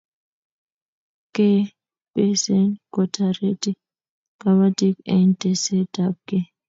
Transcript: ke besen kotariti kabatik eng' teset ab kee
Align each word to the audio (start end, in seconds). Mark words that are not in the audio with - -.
ke 1.35 1.49
besen 2.13 2.63
kotariti 2.93 3.71
kabatik 4.41 4.95
eng' 5.15 5.35
teset 5.39 5.93
ab 6.05 6.15
kee 6.27 6.45